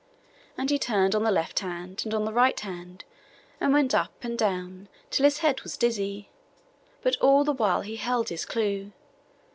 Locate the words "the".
1.23-1.29, 2.25-2.33, 7.43-7.53